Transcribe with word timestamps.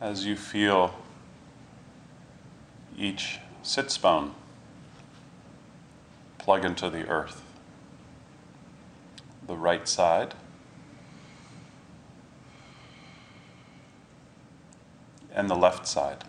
As 0.00 0.24
you 0.24 0.34
feel 0.34 0.94
each 2.96 3.38
sits 3.62 3.98
bone 3.98 4.34
plug 6.38 6.64
into 6.64 6.88
the 6.88 7.06
earth. 7.06 7.44
The 9.46 9.56
right 9.56 9.86
side, 9.86 10.34
and 15.34 15.50
the 15.50 15.54
left 15.54 15.86
side. 15.86 16.24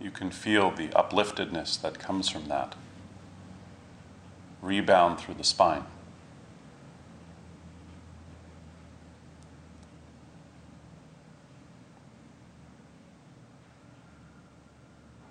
You 0.00 0.10
can 0.10 0.30
feel 0.30 0.70
the 0.70 0.88
upliftedness 0.88 1.80
that 1.82 1.98
comes 1.98 2.28
from 2.28 2.46
that 2.48 2.76
rebound 4.62 5.18
through 5.18 5.34
the 5.34 5.44
spine. 5.44 5.84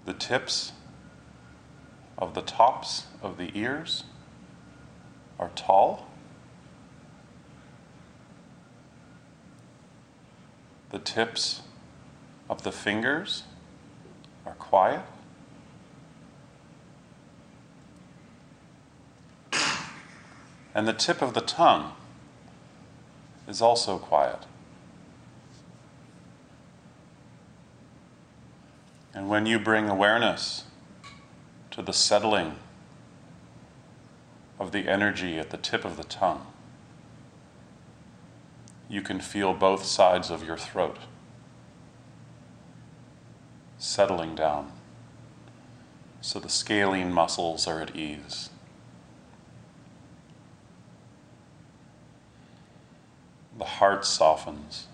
the 0.05 0.13
tips 0.25 0.71
of 2.17 2.33
the 2.33 2.41
tops 2.41 3.03
of 3.21 3.37
the 3.37 3.51
ears 3.53 4.05
are 5.37 5.51
tall. 5.55 6.07
The 10.89 10.97
tips 10.97 11.61
of 12.49 12.63
the 12.63 12.71
fingers 12.71 13.43
are 14.47 14.55
quiet. 14.55 15.01
And 20.73 20.87
the 20.87 20.93
tip 20.93 21.21
of 21.21 21.35
the 21.35 21.41
tongue 21.41 21.93
is 23.47 23.61
also 23.61 23.99
quiet. 23.99 24.39
And 29.15 29.27
when 29.27 29.47
you 29.47 29.57
bring 29.57 29.89
awareness 29.89 30.65
to 31.71 31.81
the 31.81 31.93
settling 31.93 32.57
of 34.59 34.71
the 34.71 34.87
energy 34.87 35.39
at 35.39 35.49
the 35.49 35.57
tip 35.57 35.83
of 35.83 35.97
the 35.97 36.03
tongue, 36.03 36.45
you 38.87 39.01
can 39.01 39.19
feel 39.19 39.55
both 39.55 39.85
sides 39.85 40.29
of 40.29 40.45
your 40.45 40.57
throat 40.57 40.97
settling 43.79 44.35
down 44.35 44.71
so 46.25 46.39
the 46.39 46.49
scalene 46.49 47.13
muscles 47.13 47.67
are 47.67 47.81
at 47.81 47.95
ease. 47.95 48.49
The 53.59 53.63
heart 53.63 54.05
softens. 54.05 54.87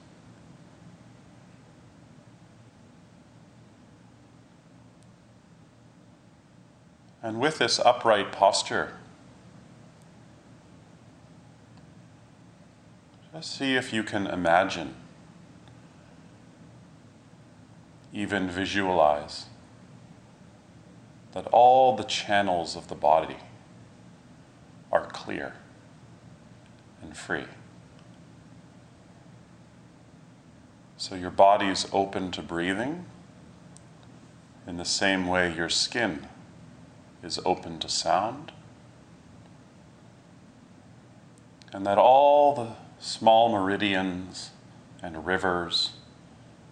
And 7.24 7.40
with 7.40 7.60
this 7.60 7.80
upright 7.80 8.32
posture, 8.32 8.94
just 13.34 13.56
see 13.56 13.76
if 13.76 13.94
you 13.94 14.04
can 14.04 14.26
imagine, 14.26 14.96
even 18.12 18.50
visualize, 18.50 19.46
that 21.34 21.46
all 21.48 21.96
the 21.96 22.04
channels 22.04 22.76
of 22.76 22.88
the 22.88 22.96
body 22.96 23.38
are 24.92 25.06
clear 25.06 25.54
and 27.02 27.16
free. 27.16 27.46
So 30.98 31.16
your 31.16 31.32
body 31.32 31.68
is 31.68 31.88
open 31.94 32.32
to 32.32 32.42
breathing 32.42 33.06
in 34.68 34.78
the 34.78 34.86
same 34.86 35.28
way 35.28 35.54
your 35.56 35.70
skin 35.70 36.28
is 37.24 37.40
open 37.46 37.80
to 37.80 37.90
sound, 37.90 38.52
and 41.72 41.86
that 41.86 41.98
all 41.98 42.54
the 42.54 42.74
small 43.00 43.52
meridians 43.52 44.52
and 45.02 45.26
rivers 45.26 45.92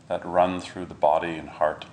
that 0.08 0.26
run 0.26 0.60
through 0.60 0.86
the 0.86 0.94
body 0.94 1.36
and 1.36 1.50
heart 1.50 1.86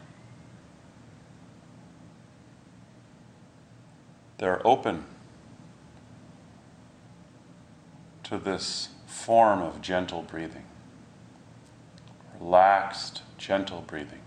they're 4.38 4.66
open 4.66 5.04
to 8.22 8.36
this 8.36 8.88
form 9.06 9.62
of 9.62 9.80
gentle 9.80 10.22
breathing 10.22 10.64
relaxed 12.38 13.22
gentle 13.38 13.82
breathing 13.86 14.20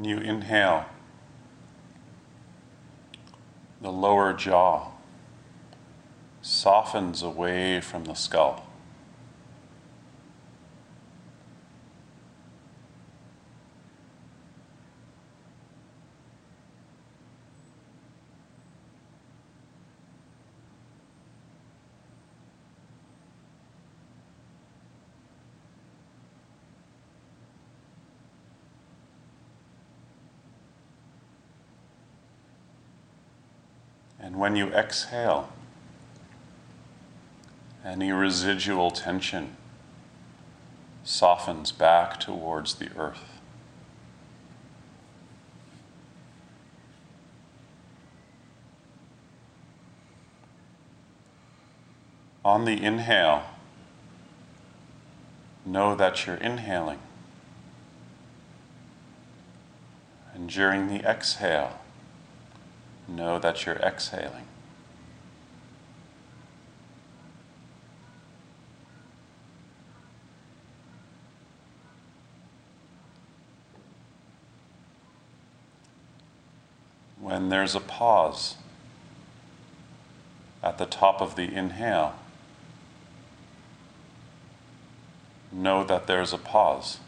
When 0.00 0.08
you 0.08 0.16
inhale, 0.16 0.86
the 3.82 3.92
lower 3.92 4.32
jaw 4.32 4.92
softens 6.40 7.22
away 7.22 7.82
from 7.82 8.06
the 8.06 8.14
skull. 8.14 8.69
And 34.30 34.38
when 34.38 34.54
you 34.54 34.68
exhale, 34.68 35.48
any 37.84 38.12
residual 38.12 38.92
tension 38.92 39.56
softens 41.02 41.72
back 41.72 42.20
towards 42.20 42.76
the 42.76 42.90
earth. 42.96 43.40
On 52.44 52.64
the 52.64 52.80
inhale, 52.80 53.42
know 55.66 55.96
that 55.96 56.24
you're 56.24 56.36
inhaling. 56.36 57.00
And 60.32 60.48
during 60.48 60.86
the 60.86 61.00
exhale, 61.00 61.79
know 63.10 63.38
that 63.38 63.66
you're 63.66 63.76
exhaling. 63.76 64.46
When 77.20 77.48
there's 77.48 77.74
a 77.74 77.80
pause 77.80 78.56
at 80.62 80.78
the 80.78 80.86
top 80.86 81.20
of 81.20 81.36
the 81.36 81.54
inhale, 81.54 82.14
know 85.52 85.84
that 85.84 86.06
there's 86.06 86.32
a 86.32 86.38
pause. 86.38 86.98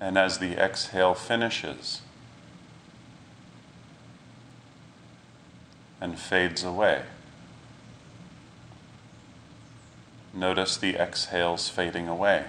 And 0.00 0.16
as 0.16 0.38
the 0.38 0.56
exhale 0.56 1.14
finishes 1.14 2.02
and 6.00 6.18
fades 6.18 6.62
away, 6.62 7.02
notice 10.32 10.76
the 10.76 10.96
exhales 10.96 11.68
fading 11.68 12.06
away 12.06 12.44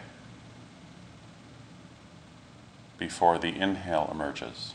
before 3.00 3.40
the 3.40 3.60
inhale 3.60 4.10
emerges. 4.12 4.74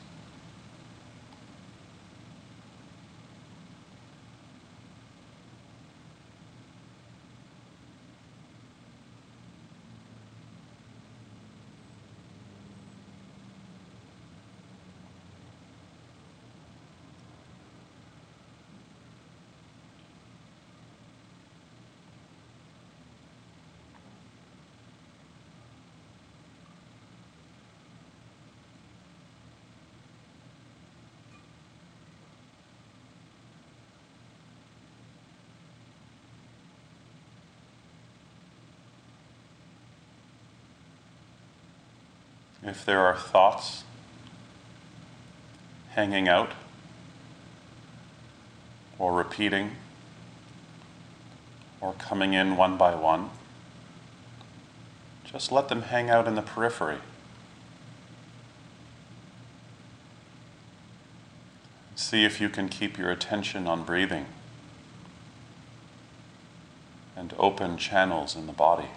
If 42.65 42.85
there 42.85 43.01
are 43.01 43.15
thoughts 43.15 43.85
hanging 45.91 46.29
out 46.29 46.53
or 48.99 49.13
repeating 49.13 49.73
or 51.81 51.93
coming 51.95 52.33
in 52.33 52.57
one 52.57 52.79
by 52.79 52.95
one, 52.95 53.31
just 55.25 55.53
let 55.53 55.69
them 55.69 55.83
hang 55.83 56.09
out 56.09 56.27
in 56.27 56.37
the 56.37 56.43
periphery. 56.43 56.99
See 61.97 62.25
if 62.25 62.41
you 62.41 62.49
can 62.49 62.69
keep 62.69 62.97
your 62.97 63.11
attention 63.11 63.67
on 63.67 63.85
breathing 63.85 64.27
and 67.17 67.35
open 67.39 67.77
channels 67.77 68.35
in 68.35 68.47
the 68.47 68.53
body. 68.53 68.89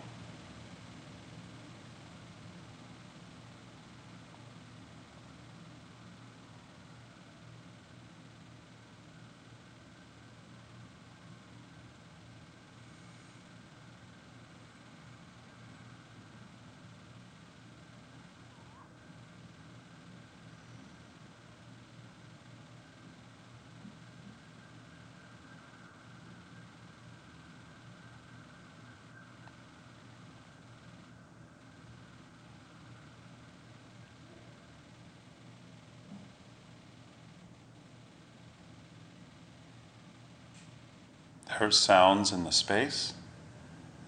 There 41.47 41.67
are 41.67 41.71
sounds 41.71 42.31
in 42.31 42.43
the 42.43 42.51
space 42.51 43.13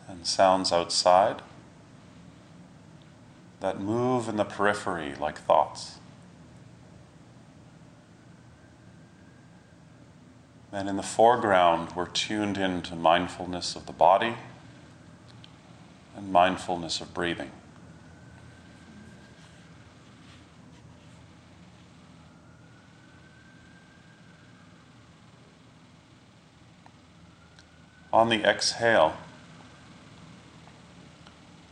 and 0.07 0.25
sounds 0.25 0.71
outside 0.71 1.41
that 3.59 3.79
move 3.79 4.29
in 4.29 4.37
the 4.37 4.45
periphery 4.45 5.13
like 5.15 5.37
thoughts. 5.39 5.99
And 10.71 10.87
in 10.87 10.97
the 10.97 11.03
foreground, 11.03 11.93
we're 11.95 12.07
tuned 12.07 12.57
into 12.57 12.95
mindfulness 12.95 13.75
of 13.75 13.85
the 13.85 13.93
body 13.93 14.35
and 16.15 16.31
mindfulness 16.31 17.01
of 17.01 17.13
breathing. 17.13 17.51
On 28.11 28.29
the 28.29 28.43
exhale, 28.43 29.17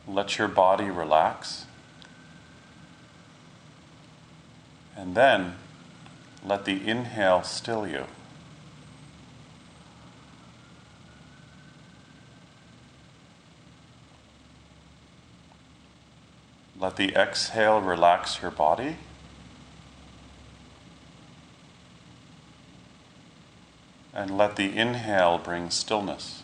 let 0.08 0.38
your 0.38 0.48
body 0.48 0.90
relax. 0.90 1.66
And 4.96 5.16
then 5.16 5.56
let 6.46 6.66
the 6.66 6.88
inhale 6.88 7.44
still 7.44 7.88
you. 7.88 8.06
Let 16.80 16.96
the 16.96 17.16
exhale 17.16 17.82
relax 17.82 18.42
your 18.42 18.52
body. 18.52 18.98
And 24.18 24.36
let 24.36 24.56
the 24.56 24.76
inhale 24.76 25.38
bring 25.38 25.70
stillness. 25.70 26.42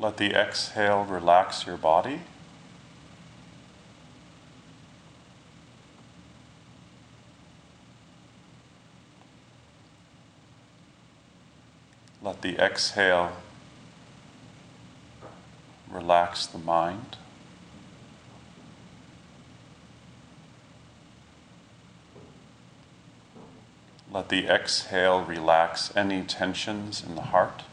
Let 0.00 0.16
the 0.16 0.32
exhale 0.34 1.04
relax 1.04 1.66
your 1.66 1.76
body. 1.76 2.22
Let 12.22 12.40
the 12.40 12.56
exhale 12.56 13.32
relax 15.90 16.46
the 16.46 16.56
mind. 16.56 17.18
Let 24.10 24.30
the 24.30 24.46
exhale 24.46 25.20
relax 25.22 25.94
any 25.94 26.22
tensions 26.22 27.04
in 27.06 27.16
the 27.16 27.20
heart. 27.20 27.64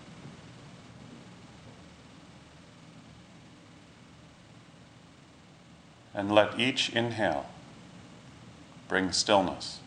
And 6.17 6.31
let 6.31 6.59
each 6.59 6.89
inhale 6.89 7.45
bring 8.88 9.12
stillness. 9.12 9.79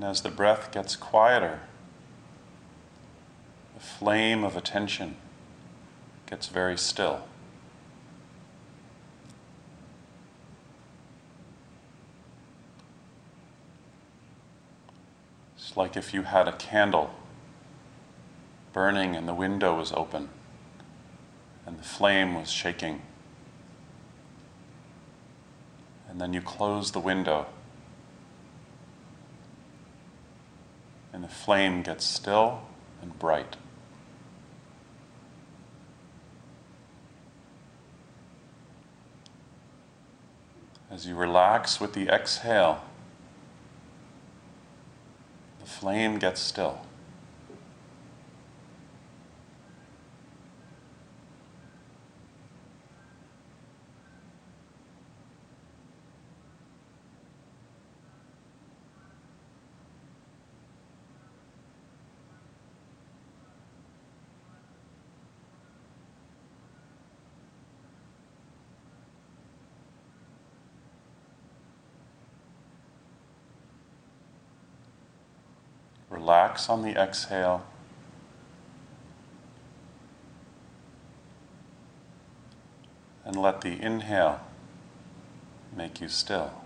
And 0.00 0.08
as 0.08 0.22
the 0.22 0.30
breath 0.30 0.72
gets 0.72 0.96
quieter, 0.96 1.60
the 3.74 3.80
flame 3.80 4.44
of 4.44 4.56
attention 4.56 5.16
gets 6.24 6.46
very 6.46 6.78
still. 6.78 7.24
It's 15.58 15.76
like 15.76 15.98
if 15.98 16.14
you 16.14 16.22
had 16.22 16.48
a 16.48 16.52
candle 16.52 17.10
burning 18.72 19.14
and 19.14 19.28
the 19.28 19.34
window 19.34 19.76
was 19.76 19.92
open 19.92 20.30
and 21.66 21.78
the 21.78 21.82
flame 21.82 22.34
was 22.34 22.50
shaking. 22.50 23.02
And 26.08 26.18
then 26.18 26.32
you 26.32 26.40
close 26.40 26.92
the 26.92 27.00
window 27.00 27.48
and 31.12 31.24
the 31.24 31.28
flame 31.28 31.82
gets 31.82 32.04
still 32.04 32.62
and 33.02 33.18
bright. 33.18 33.56
As 40.90 41.06
you 41.06 41.14
relax 41.14 41.80
with 41.80 41.92
the 41.92 42.08
exhale, 42.08 42.82
the 45.60 45.66
flame 45.66 46.18
gets 46.18 46.40
still. 46.40 46.80
Relax 76.20 76.68
on 76.68 76.82
the 76.82 77.00
exhale. 77.00 77.64
And 83.24 83.36
let 83.36 83.62
the 83.62 83.80
inhale 83.80 84.42
make 85.74 85.98
you 86.02 86.08
still. 86.08 86.59